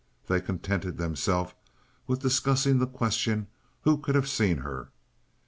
[0.25, 1.53] They contented themselves
[2.07, 3.45] with discussing the question
[3.83, 4.89] who could have seen her.